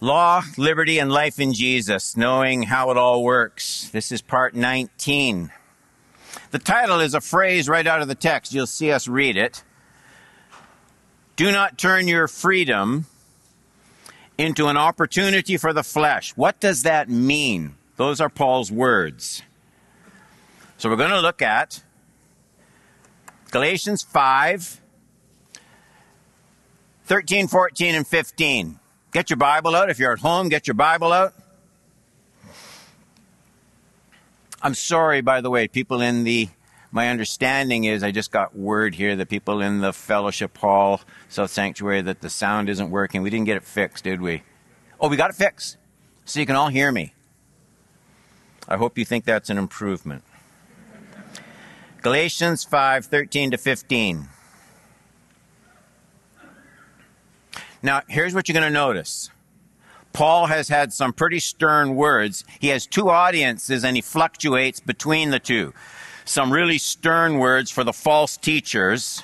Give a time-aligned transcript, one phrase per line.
[0.00, 3.88] Law, liberty, and life in Jesus, knowing how it all works.
[3.90, 5.50] This is part 19.
[6.52, 8.54] The title is a phrase right out of the text.
[8.54, 9.64] You'll see us read it.
[11.34, 13.06] Do not turn your freedom
[14.38, 16.32] into an opportunity for the flesh.
[16.36, 17.74] What does that mean?
[17.96, 19.42] Those are Paul's words.
[20.76, 21.82] So we're going to look at
[23.50, 24.80] Galatians 5,
[27.04, 28.78] 13, 14, and 15.
[29.18, 29.90] Get your Bible out.
[29.90, 31.34] If you're at home, get your Bible out.
[34.62, 36.50] I'm sorry, by the way, people in the,
[36.92, 41.50] my understanding is I just got word here that people in the fellowship hall, South
[41.50, 43.22] Sanctuary, that the sound isn't working.
[43.22, 44.44] We didn't get it fixed, did we?
[45.00, 45.78] Oh, we got it fixed.
[46.24, 47.12] So you can all hear me.
[48.68, 50.22] I hope you think that's an improvement.
[52.02, 54.28] Galatians 5 13 to 15.
[57.82, 59.30] Now, here's what you're going to notice.
[60.12, 62.44] Paul has had some pretty stern words.
[62.60, 65.72] He has two audiences and he fluctuates between the two.
[66.24, 69.22] Some really stern words for the false teachers,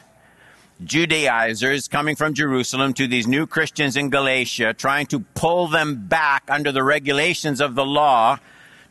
[0.82, 6.44] Judaizers coming from Jerusalem to these new Christians in Galatia, trying to pull them back
[6.48, 8.38] under the regulations of the law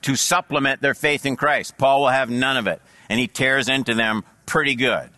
[0.04, 1.78] to supplement their faith in Christ.
[1.78, 5.10] Paul will have none of it, and he tears into them pretty good.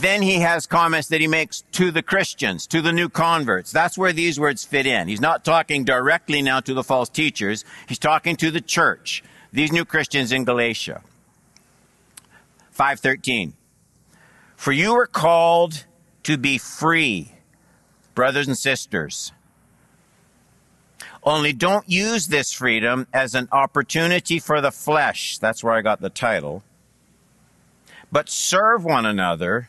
[0.00, 3.72] Then he has comments that he makes to the Christians, to the new converts.
[3.72, 5.08] That's where these words fit in.
[5.08, 7.64] He's not talking directly now to the false teachers.
[7.88, 11.02] He's talking to the church, these new Christians in Galatia.
[12.70, 13.54] 513.
[14.54, 15.84] For you are called
[16.22, 17.32] to be free,
[18.14, 19.32] brothers and sisters.
[21.24, 25.38] Only don't use this freedom as an opportunity for the flesh.
[25.38, 26.62] That's where I got the title.
[28.12, 29.68] But serve one another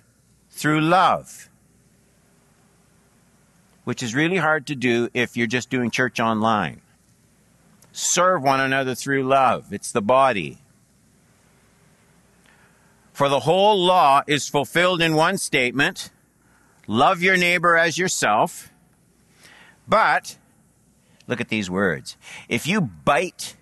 [0.60, 1.50] through love,
[3.86, 6.82] which is really hard to do if you're just doing church online.
[7.94, 9.72] Serve one another through love.
[9.72, 10.58] It's the body.
[13.14, 16.12] For the whole law is fulfilled in one statement
[16.88, 18.70] love your neighbor as yourself.
[19.88, 20.38] But,
[21.26, 22.18] look at these words.
[22.50, 23.56] If you bite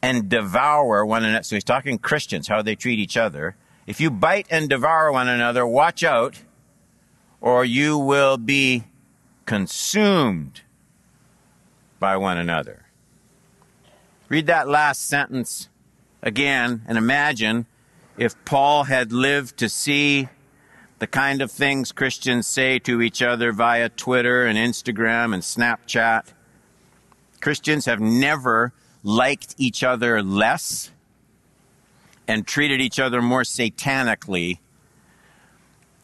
[0.00, 3.56] and devour one another, so he's talking Christians, how they treat each other.
[3.90, 6.42] If you bite and devour one another, watch out,
[7.40, 8.84] or you will be
[9.46, 10.60] consumed
[11.98, 12.84] by one another.
[14.28, 15.68] Read that last sentence
[16.22, 17.66] again and imagine
[18.16, 20.28] if Paul had lived to see
[21.00, 26.26] the kind of things Christians say to each other via Twitter and Instagram and Snapchat.
[27.40, 28.72] Christians have never
[29.02, 30.92] liked each other less
[32.30, 34.58] and treated each other more satanically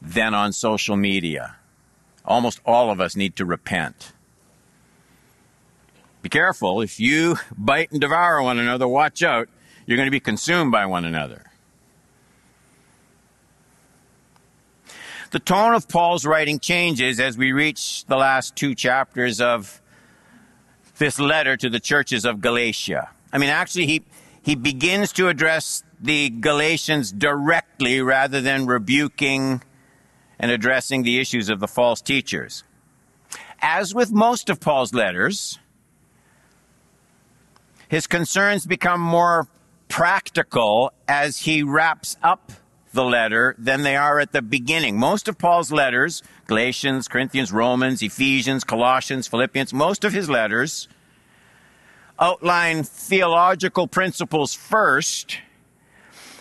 [0.02, 1.54] than on social media.
[2.24, 4.10] Almost all of us need to repent.
[6.22, 6.80] Be careful.
[6.80, 9.48] If you bite and devour one another, watch out.
[9.86, 11.44] You're going to be consumed by one another.
[15.30, 19.80] The tone of Paul's writing changes as we reach the last two chapters of
[20.98, 23.10] this letter to the churches of Galatia.
[23.32, 24.02] I mean, actually, he,
[24.46, 29.60] he begins to address the Galatians directly rather than rebuking
[30.38, 32.62] and addressing the issues of the false teachers.
[33.60, 35.58] As with most of Paul's letters,
[37.88, 39.48] his concerns become more
[39.88, 42.52] practical as he wraps up
[42.92, 44.96] the letter than they are at the beginning.
[44.96, 50.86] Most of Paul's letters, Galatians, Corinthians, Romans, Ephesians, Colossians, Philippians, most of his letters
[52.18, 55.38] outline theological principles first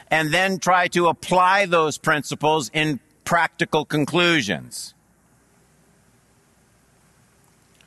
[0.09, 4.93] and then try to apply those principles in practical conclusions.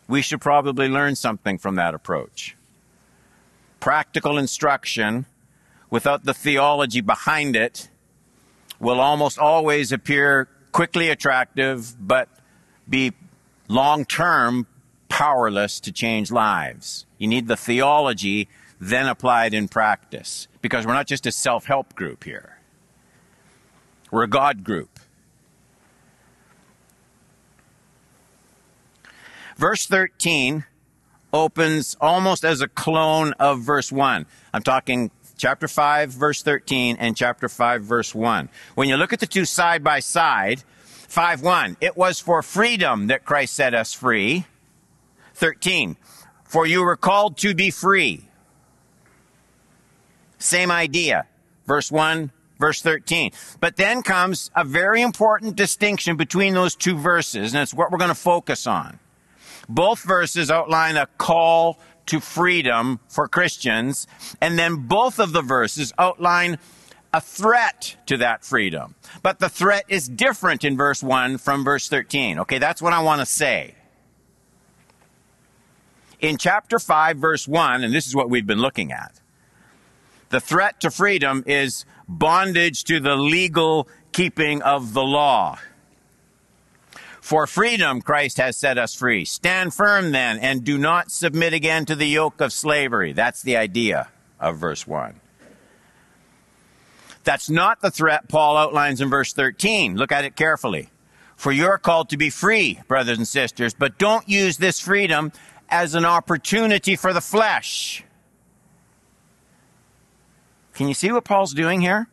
[0.08, 2.56] We should probably learn something from that approach.
[3.78, 5.26] Practical instruction
[5.90, 7.88] without the theology behind it
[8.80, 12.28] will almost always appear quickly attractive, but
[12.88, 13.12] be
[13.68, 14.66] long term
[15.08, 17.06] powerless to change lives.
[17.18, 18.48] You need the theology
[18.80, 20.48] then applied in practice.
[20.62, 22.58] Because we're not just a self help group here,
[24.10, 24.98] we're a God group.
[29.56, 30.64] Verse 13
[31.32, 34.24] opens almost as a clone of verse 1.
[34.54, 38.48] I'm talking chapter 5, verse 13, and chapter 5, verse 1.
[38.74, 43.08] When you look at the two side by side, 5 1, it was for freedom
[43.08, 44.44] that Christ set us free.
[45.34, 45.96] 13,
[46.48, 48.24] for you were called to be free.
[50.38, 51.26] Same idea.
[51.66, 53.32] Verse 1, verse 13.
[53.60, 57.98] But then comes a very important distinction between those two verses, and it's what we're
[57.98, 58.98] going to focus on.
[59.68, 64.06] Both verses outline a call to freedom for Christians,
[64.40, 66.58] and then both of the verses outline
[67.12, 68.94] a threat to that freedom.
[69.22, 72.38] But the threat is different in verse 1 from verse 13.
[72.40, 73.74] Okay, that's what I want to say.
[76.20, 79.20] In chapter 5, verse 1, and this is what we've been looking at,
[80.30, 85.58] the threat to freedom is bondage to the legal keeping of the law.
[87.20, 89.24] For freedom, Christ has set us free.
[89.24, 93.12] Stand firm then, and do not submit again to the yoke of slavery.
[93.12, 94.08] That's the idea
[94.40, 95.20] of verse 1.
[97.24, 99.96] That's not the threat Paul outlines in verse 13.
[99.96, 100.88] Look at it carefully.
[101.36, 105.30] For you're called to be free, brothers and sisters, but don't use this freedom
[105.68, 108.04] as an opportunity for the flesh.
[110.74, 112.08] Can you see what Paul's doing here?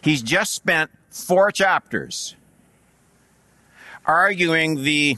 [0.00, 2.34] He's just spent four chapters
[4.04, 5.16] arguing the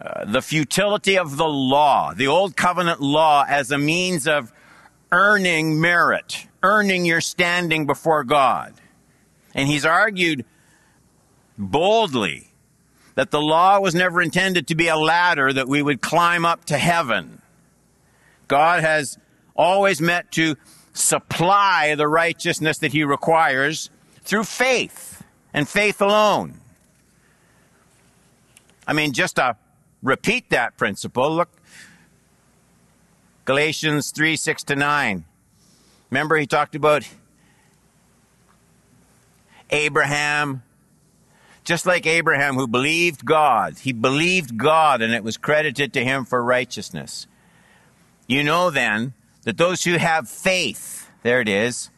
[0.00, 4.52] uh, the futility of the law, the old covenant law as a means of
[5.12, 8.74] earning merit, earning your standing before God.
[9.54, 10.44] And he's argued
[11.56, 12.51] boldly
[13.14, 16.64] that the law was never intended to be a ladder that we would climb up
[16.66, 17.42] to heaven.
[18.48, 19.18] God has
[19.54, 20.56] always meant to
[20.92, 23.90] supply the righteousness that he requires
[24.22, 25.22] through faith
[25.52, 26.54] and faith alone.
[28.86, 29.56] I mean, just to
[30.02, 31.50] repeat that principle, look,
[33.44, 35.24] Galatians 3 6 to 9.
[36.10, 37.08] Remember, he talked about
[39.70, 40.62] Abraham,
[41.64, 43.78] just like Abraham who believed God.
[43.78, 47.26] He believed God and it was credited to him for righteousness.
[48.26, 49.14] You know then
[49.44, 51.90] that those who have faith, there it is,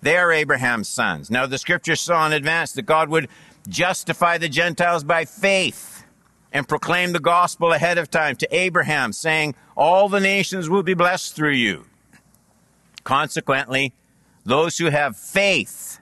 [0.00, 1.30] they are Abraham's sons.
[1.30, 3.28] Now, the scripture saw in advance that God would
[3.68, 6.04] justify the Gentiles by faith
[6.52, 10.94] and proclaim the gospel ahead of time to Abraham, saying, All the nations will be
[10.94, 11.86] blessed through you.
[13.04, 13.92] Consequently,
[14.44, 16.00] those who have faith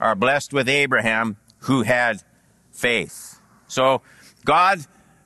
[0.00, 2.22] are blessed with Abraham, who had
[2.70, 3.40] faith.
[3.66, 4.02] So,
[4.44, 4.80] God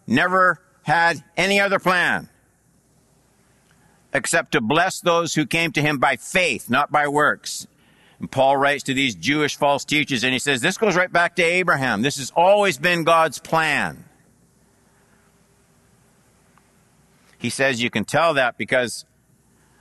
[0.06, 2.28] never had any other plan
[4.12, 7.66] except to bless those who came to him by faith, not by works.
[8.20, 11.36] And Paul writes to these Jewish false teachers, and he says, This goes right back
[11.36, 12.02] to Abraham.
[12.02, 14.04] This has always been God's plan.
[17.36, 19.04] He says you can tell that because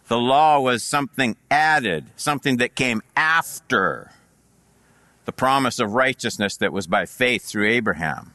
[0.08, 4.12] the law was something added, something that came after
[5.28, 8.34] the promise of righteousness that was by faith through Abraham.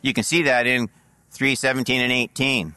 [0.00, 0.88] You can see that in
[1.30, 2.74] 3:17 and 18.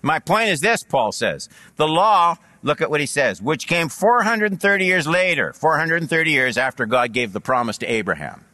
[0.00, 1.48] My point is this, Paul says.
[1.74, 6.86] The law, look at what he says, which came 430 years later, 430 years after
[6.86, 8.44] God gave the promise to Abraham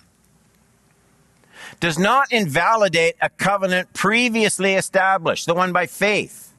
[1.81, 6.53] does not invalidate a covenant previously established, the one by faith,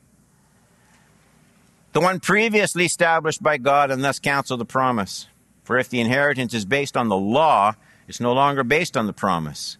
[1.93, 5.27] the one previously established by God and thus cancel the promise.
[5.69, 7.75] For if the inheritance is based on the law,
[8.07, 9.77] it's no longer based on the promise.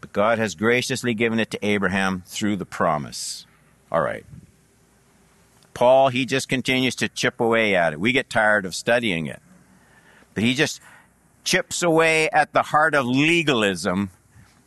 [0.00, 3.46] But God has graciously given it to Abraham through the promise.
[3.92, 4.26] All right.
[5.74, 8.00] Paul, he just continues to chip away at it.
[8.00, 9.40] We get tired of studying it.
[10.34, 10.80] But he just
[11.44, 14.10] chips away at the heart of legalism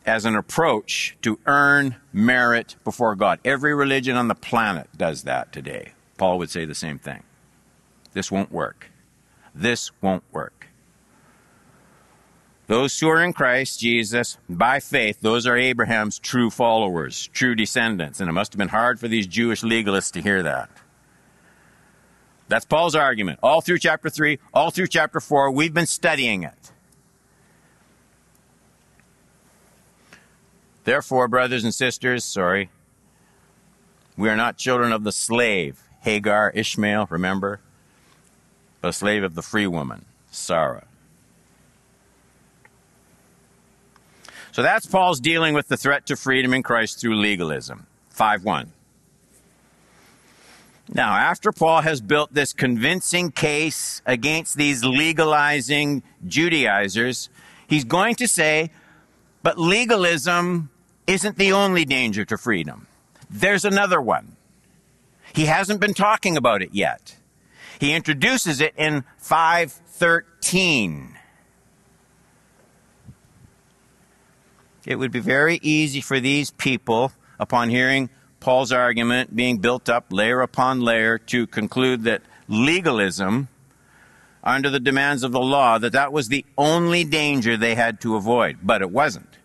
[0.06, 3.40] as an approach to earn merit before God.
[3.44, 5.92] Every religion on the planet does that today.
[6.16, 7.24] Paul would say the same thing.
[8.14, 8.90] This won't work.
[9.54, 10.68] This won't work.
[12.66, 18.20] Those who are in Christ Jesus by faith, those are Abraham's true followers, true descendants.
[18.20, 20.70] And it must have been hard for these Jewish legalists to hear that.
[22.46, 23.40] That's Paul's argument.
[23.42, 26.72] All through chapter 3, all through chapter 4, we've been studying it.
[30.84, 32.70] Therefore, brothers and sisters, sorry,
[34.16, 37.60] we are not children of the slave, Hagar, Ishmael, remember,
[38.80, 40.86] but a slave of the free woman, Sarah.
[44.52, 47.86] So that's Paul's dealing with the threat to freedom in Christ through legalism.
[48.10, 48.72] 5 1.
[50.92, 57.28] Now, after Paul has built this convincing case against these legalizing Judaizers,
[57.68, 58.70] he's going to say
[59.42, 60.70] but legalism
[61.06, 62.86] isn't the only danger to freedom.
[63.30, 64.36] There's another one.
[65.32, 67.16] He hasn't been talking about it yet.
[67.80, 71.16] He introduces it in 513.
[74.84, 80.06] It would be very easy for these people, upon hearing Paul's argument being built up
[80.10, 83.48] layer upon layer, to conclude that legalism
[84.44, 88.14] under the demands of the law that that was the only danger they had to
[88.14, 89.38] avoid, but it wasn't.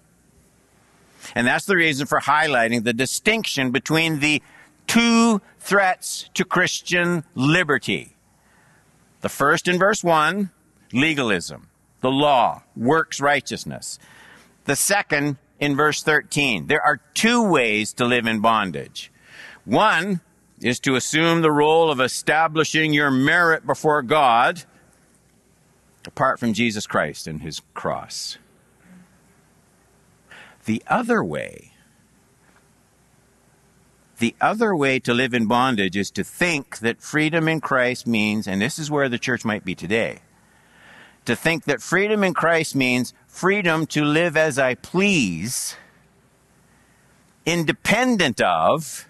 [1.34, 4.44] And that's the reason for highlighting the distinction between the
[4.88, 8.15] two threats to Christian liberty.
[9.26, 10.52] The first in verse 1,
[10.94, 11.70] legalism,
[12.02, 13.98] the law, works righteousness.
[14.66, 19.12] The second in verse 13, there are two ways to live in bondage.
[19.64, 20.22] One
[20.62, 24.62] is to assume the role of establishing your merit before God
[26.06, 28.38] apart from Jesus Christ and his cross.
[30.66, 31.72] The other way,
[34.18, 38.48] the other way to live in bondage is to think that freedom in Christ means,
[38.48, 40.20] and this is where the church might be today,
[41.26, 45.76] to think that freedom in Christ means freedom to live as I please,
[47.46, 49.08] independent of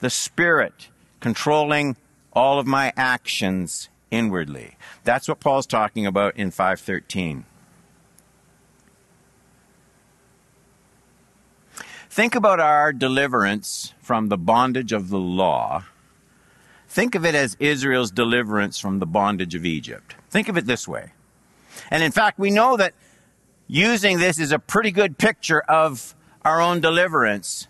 [0.00, 0.88] the Spirit
[1.20, 1.96] controlling
[2.32, 4.76] all of my actions inwardly.
[5.04, 7.44] That's what Paul's talking about in 513.
[12.12, 15.84] Think about our deliverance from the bondage of the law.
[16.86, 20.14] Think of it as Israel's deliverance from the bondage of Egypt.
[20.28, 21.14] Think of it this way.
[21.90, 22.92] And in fact, we know that
[23.66, 26.14] using this is a pretty good picture of
[26.44, 27.66] our own deliverance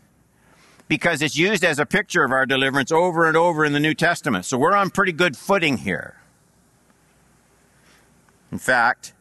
[0.89, 3.95] because it's used as a picture of our deliverance over and over in the New
[3.95, 4.45] Testament.
[4.45, 6.17] So we're on pretty good footing here.
[8.51, 9.13] In fact,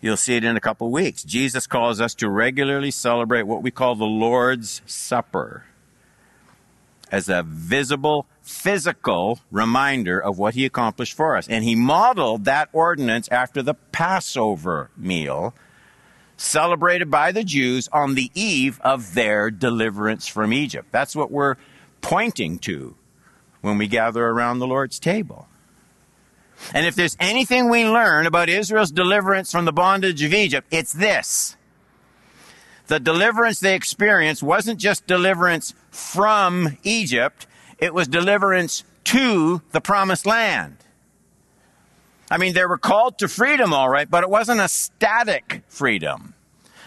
[0.00, 1.24] You'll see it in a couple weeks.
[1.24, 5.64] Jesus calls us to regularly celebrate what we call the Lord's Supper
[7.10, 11.48] as a visible, physical reminder of what he accomplished for us.
[11.48, 15.54] And he modeled that ordinance after the Passover meal
[16.36, 20.88] celebrated by the Jews on the eve of their deliverance from Egypt.
[20.92, 21.56] That's what we're
[22.00, 22.94] pointing to
[23.60, 25.48] when we gather around the Lord's table.
[26.74, 30.92] And if there's anything we learn about Israel's deliverance from the bondage of Egypt, it's
[30.92, 31.56] this.
[32.88, 37.46] The deliverance they experienced wasn't just deliverance from Egypt,
[37.78, 40.76] it was deliverance to the promised land.
[42.30, 46.34] I mean, they were called to freedom, all right, but it wasn't a static freedom.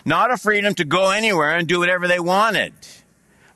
[0.06, 2.74] Not a freedom to go anywhere and do whatever they wanted.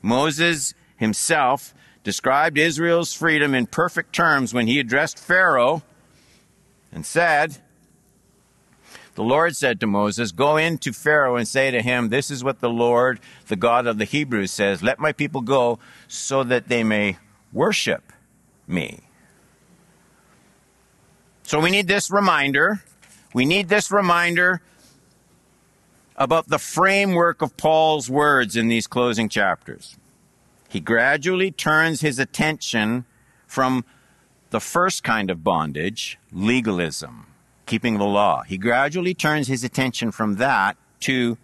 [0.02, 5.82] Moses himself described Israel's freedom in perfect terms when he addressed Pharaoh
[6.96, 7.58] and said,
[9.16, 12.42] The Lord said to Moses, Go in to Pharaoh and say to him, This is
[12.42, 16.68] what the Lord, the God of the Hebrews, says Let my people go so that
[16.68, 17.18] they may
[17.52, 18.14] worship
[18.66, 19.00] me.
[21.42, 22.82] So we need this reminder.
[23.34, 24.62] We need this reminder
[26.16, 29.98] about the framework of Paul's words in these closing chapters.
[30.70, 33.04] He gradually turns his attention
[33.46, 33.84] from
[34.50, 37.26] the first kind of bondage, legalism,
[37.66, 38.42] keeping the law.
[38.42, 41.36] He gradually turns his attention from that to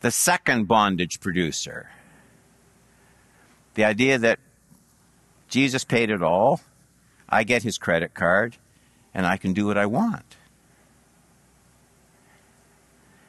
[0.00, 1.90] the second bondage producer.
[3.74, 4.38] The idea that
[5.48, 6.60] Jesus paid it all,
[7.28, 8.56] I get his credit card,
[9.14, 10.36] and I can do what I want.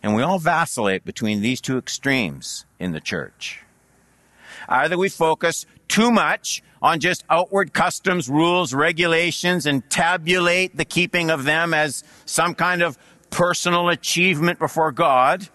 [0.01, 3.63] And we all vacillate between these two extremes in the church.
[4.67, 11.29] Either we focus too much on just outward customs, rules, regulations, and tabulate the keeping
[11.29, 12.97] of them as some kind of
[13.29, 15.49] personal achievement before God.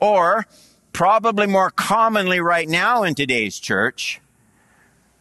[0.00, 0.46] Or,
[0.92, 4.20] probably more commonly right now in today's church,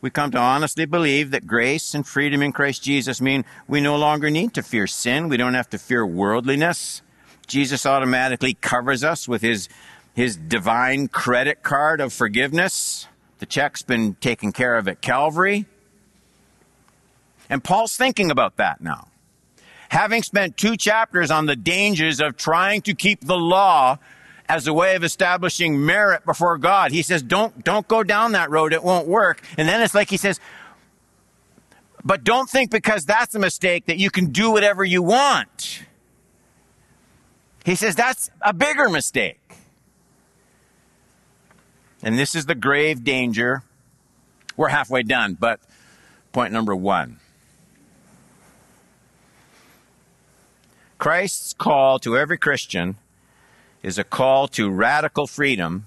[0.02, 3.96] we come to honestly believe that grace and freedom in Christ Jesus mean we no
[3.96, 5.30] longer need to fear sin.
[5.30, 7.02] We don't have to fear worldliness.
[7.48, 9.70] Jesus automatically covers us with his
[10.14, 13.08] his divine credit card of forgiveness.
[13.40, 15.66] The check's been taken care of at Calvary.
[17.50, 19.08] And Paul's thinking about that now.
[19.90, 24.00] Having spent two chapters on the dangers of trying to keep the law
[24.48, 28.50] as a way of establishing merit before God, he says, don't, don't go down that
[28.50, 28.74] road.
[28.74, 29.42] It won't work.
[29.58, 30.40] And then it's like he says,
[32.04, 35.84] but don't think because that's a mistake that you can do whatever you want.
[37.64, 39.40] He says that's a bigger mistake.
[42.04, 43.64] And this is the grave danger.
[44.58, 45.62] We're halfway done, but
[46.34, 47.20] point number one.
[50.98, 52.98] Christ's call to every Christian
[53.82, 55.86] is a call to radical freedom,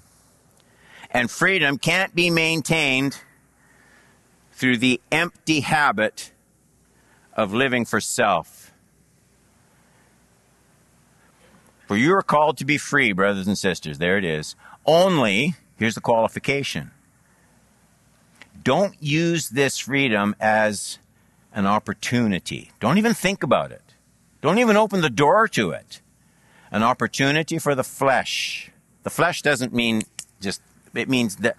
[1.10, 3.20] and freedom can't be maintained
[4.52, 6.32] through the empty habit
[7.34, 8.72] of living for self.
[11.86, 13.98] For you are called to be free, brothers and sisters.
[13.98, 14.56] There it is.
[14.84, 16.90] Only Here's the qualification
[18.62, 20.98] don't use this freedom as
[21.52, 22.72] an opportunity.
[22.80, 23.94] Don't even think about it.
[24.42, 26.00] Don't even open the door to it.
[26.72, 28.72] an opportunity for the flesh.
[29.04, 30.02] The flesh doesn't mean
[30.40, 30.60] just,
[30.94, 31.56] it means that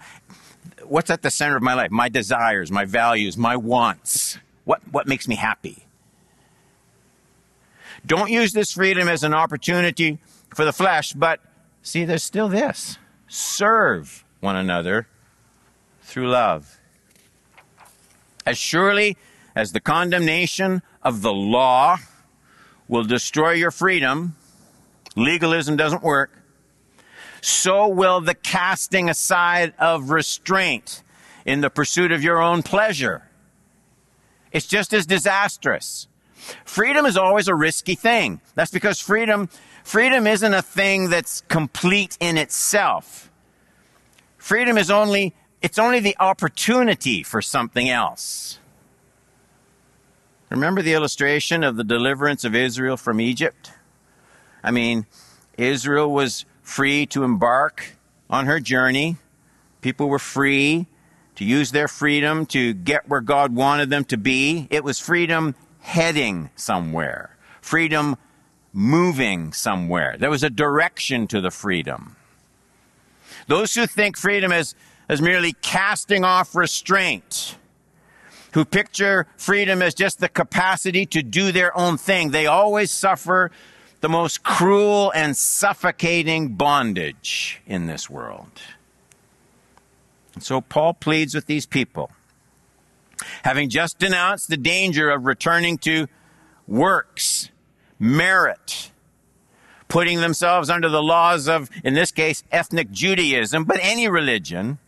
[0.84, 1.90] what's at the center of my life?
[1.90, 4.38] My desires, my values, my wants.
[4.64, 5.86] What, what makes me happy?
[8.04, 10.18] Don't use this freedom as an opportunity
[10.54, 11.40] for the flesh, but
[11.82, 12.98] see, there's still this
[13.28, 15.06] serve one another
[16.02, 16.80] through love.
[18.46, 19.16] As surely
[19.54, 21.98] as the condemnation of the law
[22.88, 24.34] will destroy your freedom,
[25.14, 26.30] legalism doesn't work,
[27.40, 31.02] so will the casting aside of restraint
[31.44, 33.28] in the pursuit of your own pleasure.
[34.50, 36.08] It's just as disastrous.
[36.64, 38.40] Freedom is always a risky thing.
[38.54, 39.48] That's because freedom,
[39.88, 43.30] freedom isn't a thing that's complete in itself.
[44.36, 48.58] Freedom is only, it's only the opportunity for something else.
[50.50, 53.72] Remember the illustration of the deliverance of Israel from Egypt?
[54.62, 55.06] I mean,
[55.56, 57.96] Israel was free to embark
[58.28, 59.16] on her journey.
[59.80, 60.86] People were free
[61.36, 64.68] to use their freedom to get where God wanted them to be.
[64.70, 68.18] It was freedom heading somewhere, freedom
[68.72, 70.16] moving somewhere.
[70.18, 72.16] There was a direction to the freedom.
[73.46, 74.74] Those who think freedom as,
[75.08, 77.56] as merely casting off restraint,
[78.52, 83.50] who picture freedom as just the capacity to do their own thing, they always suffer
[84.00, 88.52] the most cruel and suffocating bondage in this world.
[90.34, 92.12] And so Paul pleads with these people
[93.42, 96.06] having just denounced the danger of returning to
[96.66, 97.50] works,
[97.98, 98.90] merit,
[99.88, 104.78] putting themselves under the laws of, in this case, ethnic Judaism, but any religion,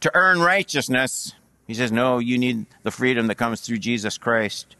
[0.00, 1.34] to earn righteousness.
[1.66, 4.76] He says, no, you need the freedom that comes through Jesus Christ.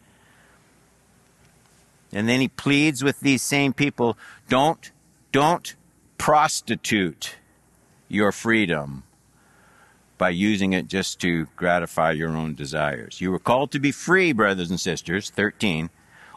[2.13, 4.19] And then he pleads with these same people,
[4.49, 4.91] don't,
[5.31, 5.75] don't
[6.19, 7.37] prostitute
[8.09, 9.05] your freedom
[10.19, 13.21] by using it just to gratify your own desires.
[13.21, 15.91] You were called to be free, brothers and sisters, 13.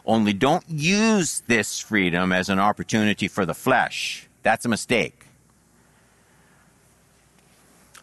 [0.06, 4.28] Only don't use this freedom as an opportunity for the flesh.
[4.44, 5.26] That's a mistake.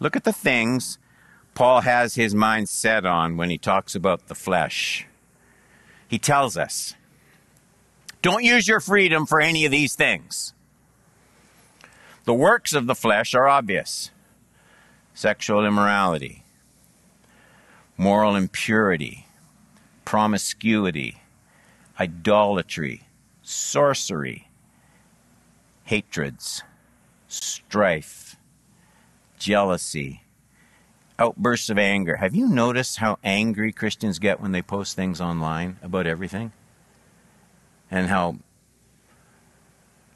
[0.02, 0.98] Look at the things
[1.56, 5.08] Paul has his mind set on when he talks about the flesh.
[6.08, 6.96] He tells us,
[8.22, 10.54] don't use your freedom for any of these things.
[12.26, 14.12] The works of the flesh are obvious
[15.14, 16.44] sexual immorality,
[17.98, 19.28] moral impurity,
[20.06, 21.23] promiscuity,
[22.00, 23.08] idolatry,
[23.42, 24.50] sorcery,
[25.84, 26.64] hatreds,
[27.28, 28.38] strife,
[29.38, 30.24] jealousy,
[31.20, 32.18] outbursts of anger.
[32.18, 36.52] Have you noticed how angry Christians get when they post things online about everything?
[37.92, 38.38] And how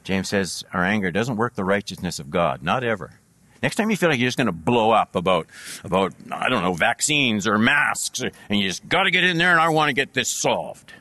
[0.02, 3.20] James says our anger doesn't work the righteousness of God, not ever.
[3.62, 5.48] Next time you feel like you're just going to blow up about,
[5.84, 9.50] about, I don't know, vaccines or masks, and you just got to get in there
[9.50, 10.92] and I want to get this solved.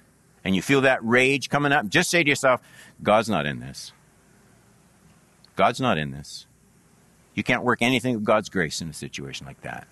[0.47, 2.61] And you feel that rage coming up, just say to yourself,
[3.03, 3.91] God's not in this.
[5.57, 6.47] God's not in this.
[7.33, 9.89] You can't work anything of God's grace in a situation like that.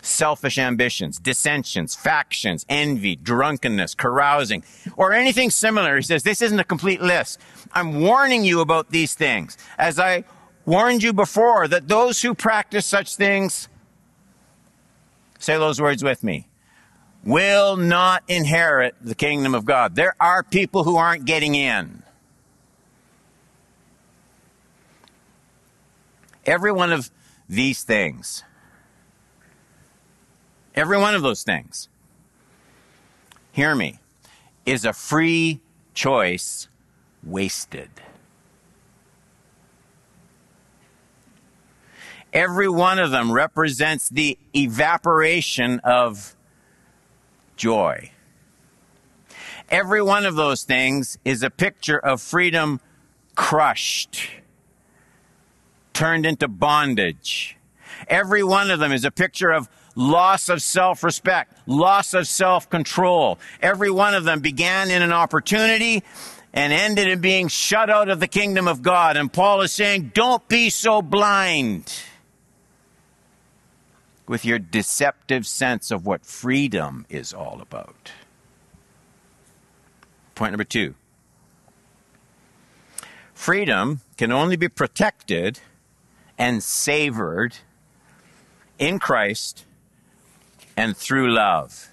[0.00, 4.62] selfish ambitions, dissensions, factions, envy, drunkenness, carousing,
[4.96, 5.96] or anything similar.
[5.96, 7.40] He says, this isn't a complete list.
[7.72, 9.58] I'm warning you about these things.
[9.76, 10.24] As I
[10.64, 13.68] warned you before, that those who practice such things,
[15.38, 16.48] say those words with me,
[17.24, 19.94] will not inherit the kingdom of God.
[19.94, 22.02] There are people who aren't getting in.
[26.46, 27.10] Every one of
[27.48, 28.44] these things
[30.78, 31.88] Every one of those things,
[33.50, 33.98] hear me,
[34.64, 35.58] is a free
[35.92, 36.68] choice
[37.24, 37.90] wasted.
[42.32, 46.36] Every one of them represents the evaporation of
[47.58, 48.10] joy.
[49.68, 52.80] Every one of those things is a picture of freedom
[53.34, 54.30] crushed,
[55.92, 57.56] turned into bondage.
[58.08, 63.38] Every one of them is a picture of loss of self-respect, loss of self-control.
[63.60, 66.02] Every one of them began in an opportunity
[66.54, 69.18] and ended in being shut out of the kingdom of God.
[69.18, 71.92] And Paul is saying, don't be so blind
[74.28, 78.12] with your deceptive sense of what freedom is all about.
[80.34, 80.94] Point number two.
[83.34, 85.60] Freedom can only be protected
[86.36, 87.56] and savored
[88.78, 89.64] in Christ
[90.76, 91.88] and through love.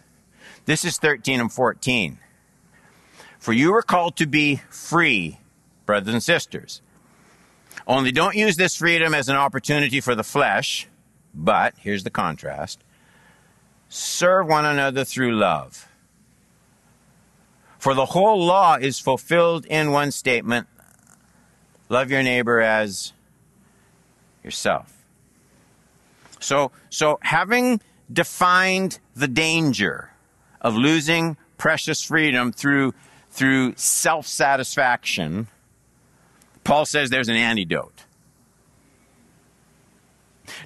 [0.65, 2.19] This is 13 and 14.
[3.39, 5.39] For you are called to be free,
[5.85, 6.81] brothers and sisters.
[7.87, 10.87] Only don't use this freedom as an opportunity for the flesh,
[11.35, 12.83] but here's the contrast
[13.89, 15.87] serve one another through love.
[17.77, 20.67] For the whole law is fulfilled in one statement
[21.89, 23.13] love your neighbor as
[24.43, 25.05] yourself.
[26.39, 30.11] So, so having defined the danger
[30.61, 32.93] of losing precious freedom through,
[33.29, 35.47] through self satisfaction,
[36.63, 38.03] Paul says there's an antidote.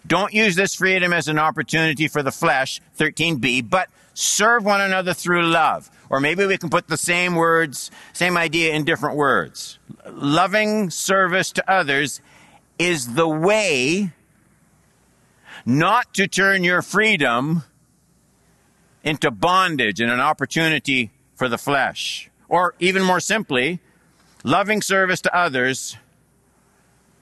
[0.06, 5.14] Don't use this freedom as an opportunity for the flesh, 13b, but serve one another
[5.14, 5.90] through love.
[6.10, 9.80] Or maybe we can put the same words, same idea in different words.
[10.10, 12.22] Loving service to others
[12.78, 14.12] is the way
[15.66, 17.64] not to turn your freedom
[19.04, 22.30] into bondage and an opportunity for the flesh.
[22.48, 23.80] Or even more simply,
[24.44, 25.98] loving service to others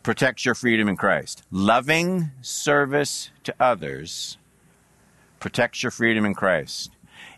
[0.08, 1.44] protects your freedom in Christ.
[1.52, 4.38] Loving service to others
[5.42, 6.92] protects your freedom in Christ.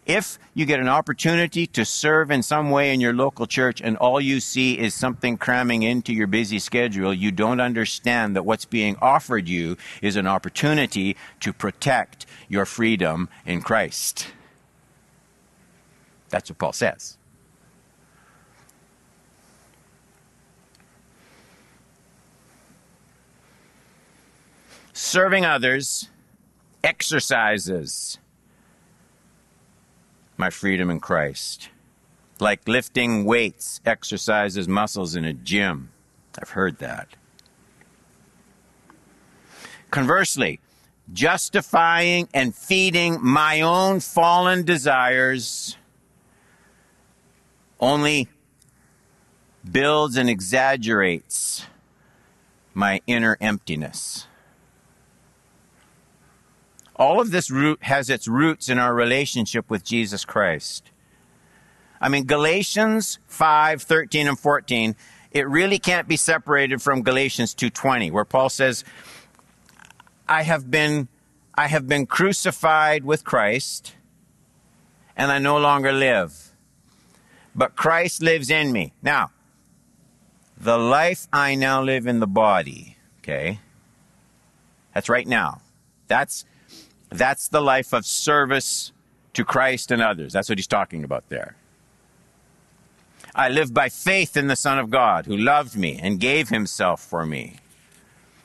[0.06, 3.98] If you get an opportunity to serve in some way in your local church and
[3.98, 8.66] all you see is something cramming into your busy schedule, you don't understand that what's
[8.66, 14.28] being offered you is an opportunity to protect your freedom in Christ.
[16.30, 17.19] That's what Paul says.
[24.94, 26.10] Serving others
[26.84, 28.18] exercises
[30.38, 31.70] my freedom in Christ.
[32.40, 35.90] Like lifting weights exercises muscles in a gym.
[36.42, 37.10] I've heard that.
[39.92, 40.60] Conversely,
[41.12, 45.76] justifying and feeding my own fallen desires
[47.80, 48.28] only
[49.70, 51.66] builds and exaggerates
[52.74, 54.28] my inner emptiness.
[57.00, 60.92] All of this root has its roots in our relationship with Jesus Christ.
[62.02, 64.96] I mean, Galatians 5, 13 and 14,
[65.32, 68.84] it really can't be separated from Galatians 2.20, where Paul says,
[70.28, 71.08] I have been,
[71.56, 73.96] I have been crucified with Christ,
[75.16, 76.52] and I no longer live.
[77.56, 78.94] But Christ lives in me.
[79.02, 79.32] Now,
[80.58, 83.60] the life I now live in the body, okay?
[84.94, 85.62] That's right now.
[86.08, 86.44] That's
[87.10, 88.92] that's the life of service
[89.34, 90.34] to Christ and others.
[90.34, 91.56] That's what he's talking about there.
[93.36, 97.02] I live by faith in the Son of God who loved me and gave himself
[97.02, 97.58] for me.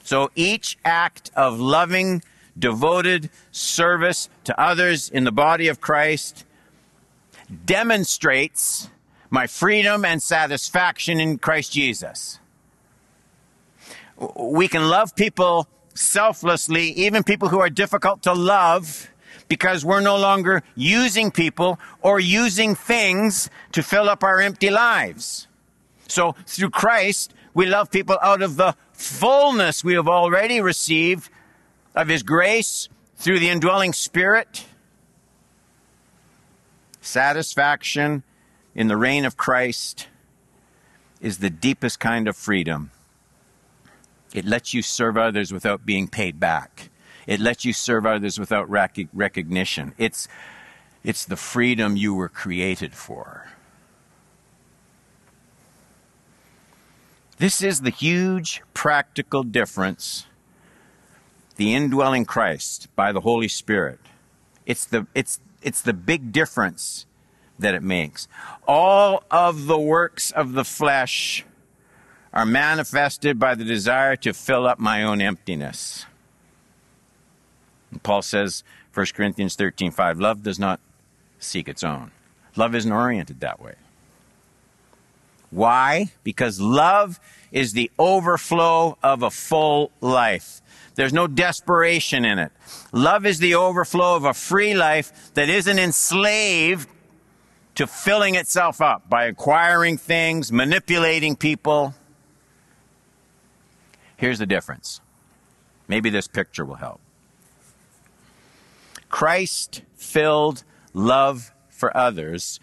[0.03, 2.22] So each act of loving,
[2.59, 6.44] devoted service to others in the body of Christ
[7.64, 8.88] demonstrates
[9.31, 12.38] my freedom and satisfaction in Christ Jesus.
[14.37, 19.11] We can love people selflessly, even people who are difficult to love,
[19.49, 25.47] because we're no longer using people or using things to fill up our empty lives.
[26.09, 31.31] So through Christ, we love people out of the fullness we have already received
[31.95, 34.67] of His grace through the indwelling Spirit.
[37.01, 38.23] Satisfaction
[38.75, 40.09] in the reign of Christ
[41.21, 42.91] is the deepest kind of freedom
[44.35, 46.90] it lets you serve others without being paid back.
[47.27, 49.94] It lets you serve others without rec- recognition.
[49.97, 50.29] It's,
[51.05, 53.47] it's the freedom you were created for.
[57.38, 60.27] This is the huge practical difference
[61.57, 64.01] the indwelling Christ by the Holy Spirit.
[64.66, 67.07] It's the, it's, it's the big difference
[67.61, 68.27] that it makes.
[68.66, 71.44] All of the works of the flesh
[72.35, 76.05] are manifested by the desire to fill up my own emptiness.
[77.92, 80.81] And Paul says, 1 Corinthians 13 5, love does not
[81.38, 82.11] seek its own.
[82.57, 83.75] Love isn't oriented that way.
[85.51, 86.11] Why?
[86.25, 87.20] Because love
[87.53, 90.61] is the overflow of a full life.
[90.97, 92.51] There's no desperation in it.
[92.92, 96.88] Love is the overflow of a free life that isn't enslaved
[97.77, 101.94] to filling itself up by acquiring things, manipulating people.
[104.16, 105.00] Here's the difference.
[105.88, 107.00] Maybe this picture will help.
[109.09, 112.61] Christ filled love for others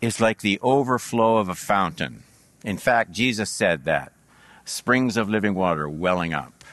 [0.00, 2.22] is like the overflow of a fountain.
[2.64, 4.12] In fact, Jesus said that
[4.64, 6.64] springs of living water welling up.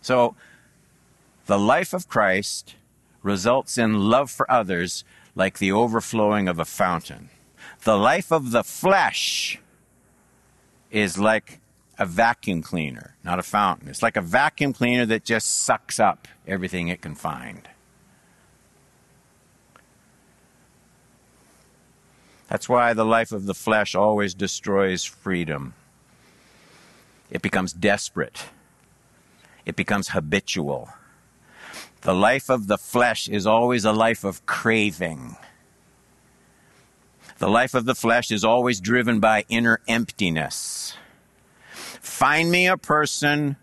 [0.00, 0.34] So,
[1.46, 2.74] the life of Christ
[3.22, 5.04] results in love for others
[5.34, 7.30] like the overflowing of a fountain.
[7.84, 9.58] The life of the flesh
[10.92, 11.58] is like
[11.98, 13.88] a vacuum cleaner, not a fountain.
[13.88, 17.68] It's like a vacuum cleaner that just sucks up everything it can find.
[22.48, 25.72] That's why the life of the flesh always destroys freedom.
[27.30, 28.44] It becomes desperate.
[29.64, 30.90] It becomes habitual.
[32.02, 35.36] The life of the flesh is always a life of craving.
[37.42, 40.94] The life of the flesh is always driven by inner emptiness.
[41.72, 43.56] Find me a person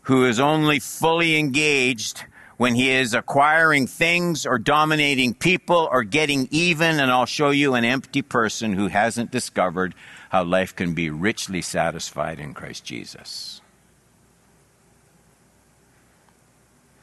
[0.00, 2.24] who is only fully engaged
[2.56, 7.74] when he is acquiring things or dominating people or getting even, and I'll show you
[7.74, 9.94] an empty person who hasn't discovered
[10.30, 13.60] how life can be richly satisfied in Christ Jesus.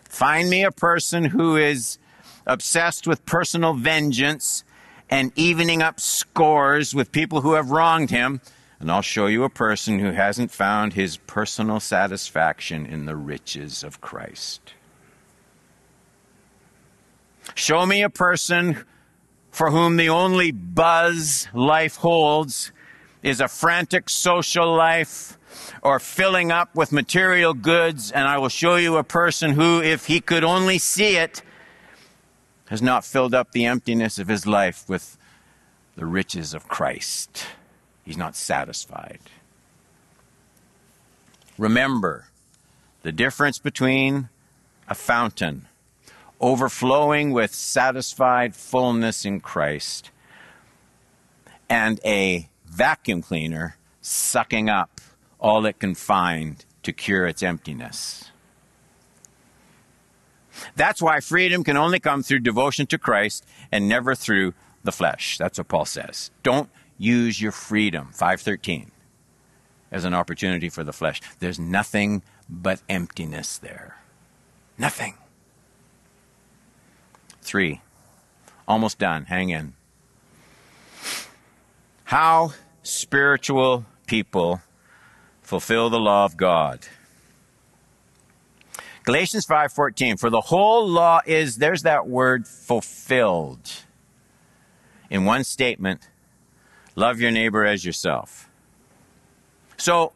[0.10, 2.00] Find me a person who is
[2.46, 4.66] obsessed with personal vengeance
[5.10, 8.42] and evening up scores with people who have wronged him,
[8.80, 13.84] and I'll show you a person who hasn't found his personal satisfaction in the riches
[13.84, 14.74] of Christ.
[17.56, 18.84] Show me a person
[19.52, 22.72] for whom the only buzz life holds
[23.24, 25.38] is a frantic social life
[25.82, 30.06] or filling up with material goods, and I will show you a person who, if
[30.06, 31.42] he could only see it,
[32.70, 35.18] has not filled up the emptiness of his life with
[35.96, 37.46] the riches of Christ.
[38.04, 39.20] He's not satisfied.
[41.58, 42.28] Remember
[43.02, 44.30] the difference between
[44.88, 45.68] a fountain
[46.40, 50.12] overflowing with satisfied fullness in Christ,
[51.70, 55.02] and a vacuum cleaner sucking up
[55.40, 58.32] all it can find to cure its emptiness.
[60.76, 65.38] That's why freedom can only come through devotion to Christ and never through the flesh.
[65.38, 66.32] That's what Paul says.
[66.44, 68.92] Don't use your freedom, 513,
[69.92, 71.22] as an opportunity for the flesh.
[71.40, 73.98] There's nothing but emptiness there.
[74.78, 75.16] Nothing.
[77.42, 77.82] Three.
[78.68, 79.26] Almost done.
[79.26, 79.74] Hang in.
[82.06, 84.62] How spiritual people
[85.42, 86.88] fulfill the law of God.
[89.08, 93.72] Galatians 5:14 For the whole law is there's that word fulfilled.
[95.10, 96.10] In one statement,
[96.94, 98.50] love your neighbor as yourself.
[99.78, 100.12] So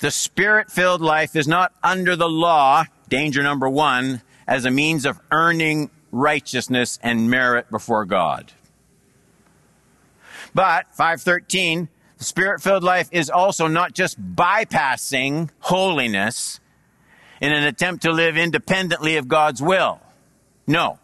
[0.00, 5.20] the spirit-filled life is not under the law, danger number 1, as a means of
[5.30, 8.50] earning righteousness and merit before God.
[10.52, 16.58] But 513, the spirit filled life is also not just bypassing holiness
[17.40, 20.00] in an attempt to live independently of God's will.
[20.66, 20.98] No,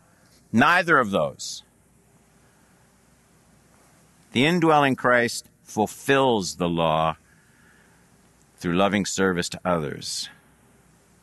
[0.52, 1.62] neither of those.
[4.32, 7.16] The indwelling Christ fulfills the law
[8.56, 10.28] through loving service to others.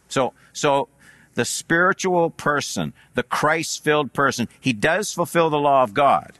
[0.07, 0.89] So, so
[1.35, 6.33] the spiritual person, the Christ filled person, he does fulfill the law of God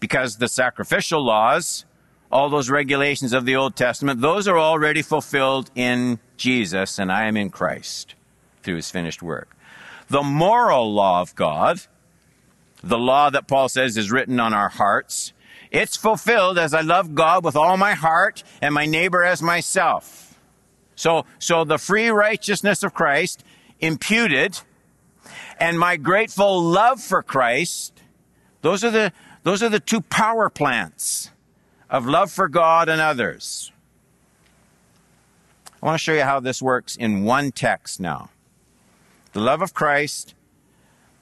[0.00, 1.84] because the sacrificial laws,
[2.30, 7.26] all those regulations of the Old Testament, those are already fulfilled in Jesus, and I
[7.26, 8.14] am in Christ
[8.62, 9.56] through his finished work.
[10.08, 11.80] The moral law of God,
[12.82, 15.32] the law that Paul says is written on our hearts,
[15.70, 20.38] it's fulfilled as I love God with all my heart and my neighbor as myself.
[20.96, 23.44] So, so the free righteousness of Christ
[23.80, 24.60] imputed
[25.58, 28.02] and my grateful love for Christ,
[28.62, 29.12] those are the,
[29.42, 31.30] those are the two power plants
[31.90, 33.72] of love for God and others.
[35.82, 38.30] I want to show you how this works in one text now.
[39.32, 40.34] The love of Christ,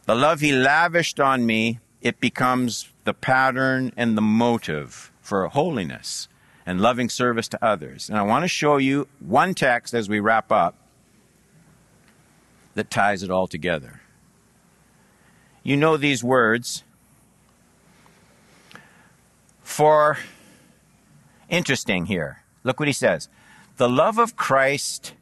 [0.04, 6.28] the love He lavished on me, it becomes the pattern and the motive for holiness
[6.66, 8.08] and loving service to others.
[8.08, 10.74] And I want to show you one text as we wrap up
[12.74, 14.00] that ties it all together.
[15.62, 16.84] You know these words.
[19.62, 20.18] For,
[21.48, 22.42] interesting here.
[22.64, 23.28] Look what he says.
[23.76, 25.14] The love of Christ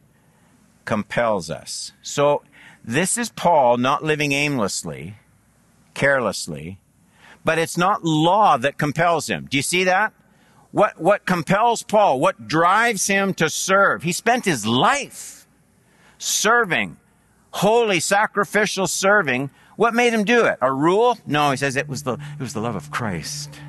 [0.84, 1.92] compels us.
[2.02, 2.42] So,
[2.84, 5.16] this is Paul not living aimlessly,
[5.94, 6.78] carelessly,
[7.44, 9.46] but it's not law that compels him.
[9.50, 10.12] Do you see that?
[10.70, 14.02] What, what compels Paul, what drives him to serve?
[14.02, 15.48] He spent his life
[16.18, 16.96] serving
[17.56, 19.50] holy sacrificial serving.
[19.76, 20.58] What made him do it?
[20.60, 21.18] A rule?
[21.26, 23.60] No, he says it was the, it was the love of Christ.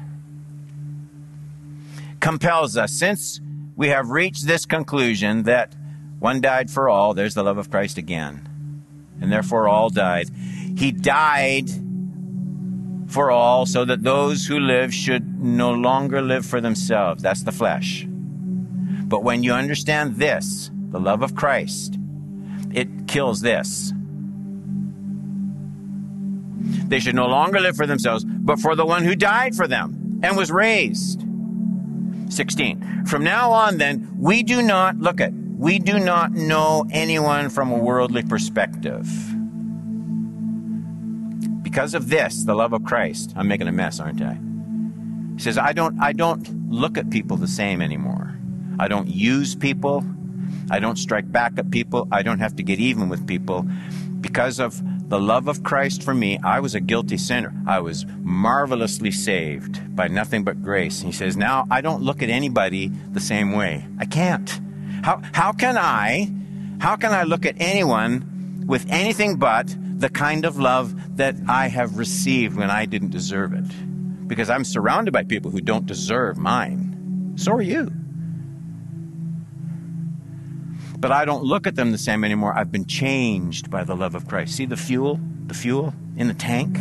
[2.19, 2.91] Compels us.
[2.91, 3.39] Since
[3.75, 5.75] we have reached this conclusion that
[6.19, 8.47] one died for all, there's the love of Christ again.
[9.21, 10.30] And therefore all died.
[10.77, 11.69] He died
[13.08, 17.23] for all, so that those who live should no longer live for themselves.
[17.23, 18.06] That's the flesh.
[18.08, 21.97] But when you understand this, the love of Christ,
[22.73, 23.93] it kills this.
[26.60, 30.19] They should no longer live for themselves, but for the one who died for them
[30.23, 31.23] and was raised.
[32.29, 33.05] 16.
[33.05, 37.71] From now on, then, we do not, look at, we do not know anyone from
[37.71, 39.07] a worldly perspective.
[41.63, 44.39] Because of this, the love of Christ, I'm making a mess, aren't I?
[45.35, 48.37] He says, I don't, I don't look at people the same anymore.
[48.79, 50.03] I don't use people.
[50.71, 52.07] I don't strike back at people.
[52.11, 53.65] I don't have to get even with people.
[54.19, 57.53] Because of the love of Christ for me, I was a guilty sinner.
[57.65, 61.01] I was marvelously saved by nothing but grace.
[61.01, 63.85] And he says, Now I don't look at anybody the same way.
[63.99, 64.59] I can't.
[65.03, 66.31] How, how can I,
[66.81, 71.69] how can I look at anyone with anything but the kind of love that I
[71.69, 74.27] have received when I didn't deserve it?
[74.27, 77.33] Because I'm surrounded by people who don't deserve mine.
[77.37, 77.91] So are you
[80.99, 82.57] but I don't look at them the same anymore.
[82.57, 84.55] I've been changed by the love of Christ.
[84.55, 86.79] See the fuel, the fuel in the tank?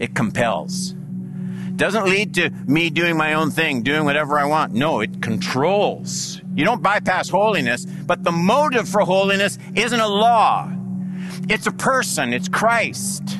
[0.00, 0.94] It compels.
[1.76, 4.74] Doesn't lead to me doing my own thing, doing whatever I want.
[4.74, 6.40] No, it controls.
[6.54, 10.70] You don't bypass holiness, but the motive for holiness isn't a law.
[11.48, 13.38] It's a person, it's Christ.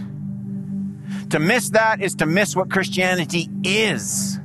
[1.31, 4.39] To miss that is to miss what Christianity is.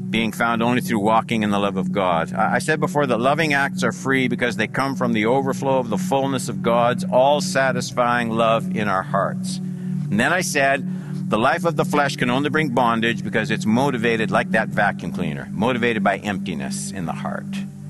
[0.09, 2.33] being found only through walking in the love of God.
[2.33, 5.89] I said before that loving acts are free because they come from the overflow of
[5.89, 9.57] the fullness of God's all satisfying love in our hearts.
[9.57, 13.65] And then I said the life of the flesh can only bring bondage because it's
[13.65, 17.45] motivated like that vacuum cleaner, motivated by emptiness in the heart.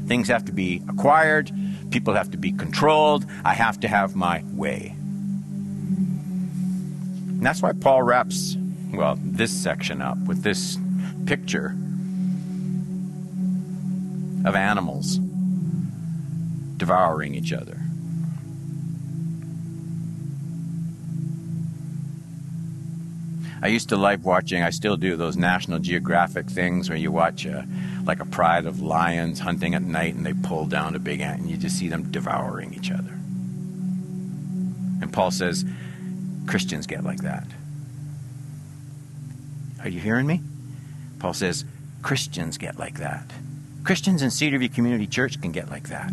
[0.08, 1.52] Things have to be acquired,
[1.92, 4.96] people have to be controlled, I have to have my way.
[7.38, 8.58] And that's why Paul wraps,
[8.92, 10.80] well, this section up with this
[11.28, 11.76] picture
[14.48, 15.20] of animals
[16.78, 17.78] devouring each other.
[23.62, 27.46] I used to like watching, I still do, those National Geographic things where you watch
[27.46, 27.68] a,
[28.06, 31.42] like a pride of lions hunting at night and they pull down a big ant
[31.42, 33.12] and you just see them devouring each other.
[35.02, 35.66] And Paul says,
[36.46, 37.48] Christians get like that.
[39.84, 40.42] Are you hearing me?
[41.20, 41.66] Paul says,
[42.04, 43.32] Christians get like that.
[43.88, 46.12] Christians in Cedarview Community Church can get like that.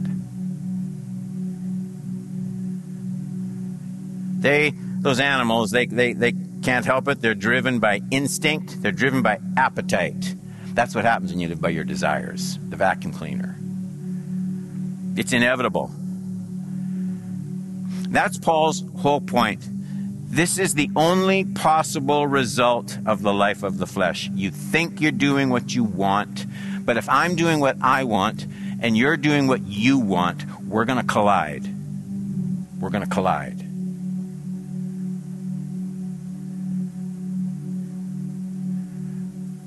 [4.40, 7.20] They, those animals, they, they, they can't help it.
[7.20, 10.37] They're driven by instinct, they're driven by appetite.
[10.66, 12.60] That's what happens when you live by your desires.
[12.68, 13.56] The vacuum cleaner.
[15.16, 15.90] It's inevitable.
[18.08, 19.64] That's Paul's whole point.
[20.34, 24.30] This is the only possible result of the life of the flesh.
[24.32, 26.46] You think you're doing what you want,
[26.85, 28.47] but if I'm doing what I want
[28.81, 31.68] and you're doing what you want, we're going to collide.
[32.81, 33.58] We're going to collide.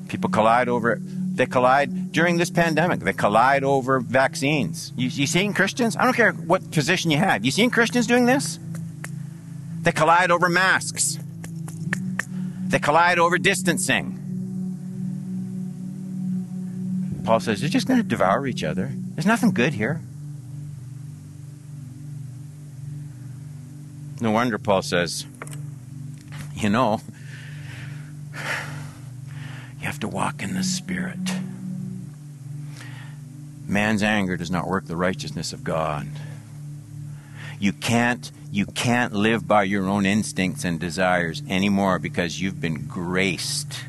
[0.10, 1.02] People collide over
[1.38, 3.02] they collide during this pandemic.
[3.02, 4.91] They collide over vaccines.
[4.98, 5.96] You, you seeing Christians?
[5.96, 7.46] I don't care what position you have.
[7.46, 8.58] You seeing Christians doing this?
[9.84, 11.20] They collide over masks.
[12.68, 14.20] They collide over distancing.
[17.28, 18.90] Paul says they're just going to devour each other.
[18.94, 20.00] There's nothing good here.
[24.22, 25.26] No wonder Paul says,
[26.56, 27.02] you know,
[28.34, 28.40] you
[29.82, 31.20] have to walk in the Spirit.
[33.68, 36.08] Man's anger does not work the righteousness of God.
[37.60, 42.86] You can't you can't live by your own instincts and desires anymore because you've been
[42.88, 43.82] graced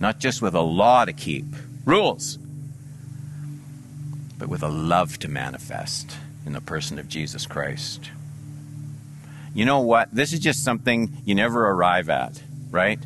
[0.00, 1.44] not just with a law to keep,
[1.84, 2.38] rules,
[4.42, 8.10] but with a love to manifest in the person of Jesus Christ.
[9.54, 10.12] You know what?
[10.12, 12.98] This is just something you never arrive at, right?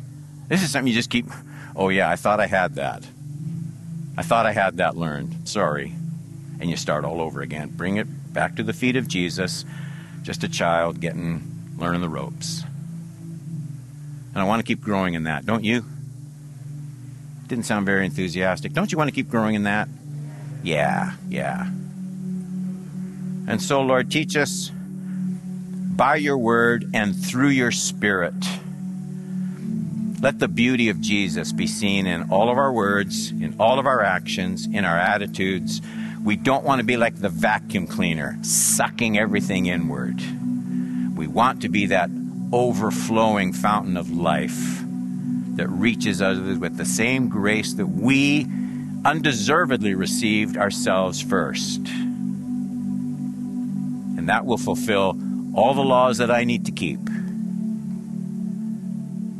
[0.47, 1.27] This is something you just keep,
[1.75, 3.05] oh yeah, I thought I had that.
[4.17, 5.47] I thought I had that learned.
[5.47, 5.93] Sorry.
[6.59, 7.69] And you start all over again.
[7.69, 9.63] Bring it back to the feet of Jesus,
[10.23, 12.63] just a child getting, learning the ropes.
[14.33, 15.85] And I want to keep growing in that, don't you?
[17.45, 18.73] Didn't sound very enthusiastic.
[18.73, 19.87] Don't you want to keep growing in that?
[20.63, 21.67] Yeah, yeah.
[23.47, 24.71] And so, Lord, teach us
[25.97, 28.35] by your word and through your spirit.
[30.21, 33.85] Let the beauty of Jesus be seen in all of our words, in all of
[33.85, 35.81] our actions, in our attitudes.
[36.23, 40.21] We don't want to be like the vacuum cleaner, sucking everything inward.
[41.15, 42.09] We want to be that
[42.51, 44.83] overflowing fountain of life
[45.55, 48.47] that reaches others with the same grace that we
[49.07, 51.79] undeservedly received ourselves first.
[54.17, 55.17] And that will fulfill
[55.53, 56.99] all the laws that I need to keep.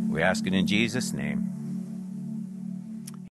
[0.10, 1.47] We ask it in Jesus' name.